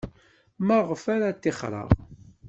[0.67, 1.89] Maɣef ara ttixreɣ?